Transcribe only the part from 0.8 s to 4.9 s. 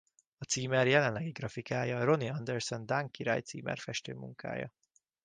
jelenlegi grafikája Ronny Andersen dán királyi címerfestő munkája.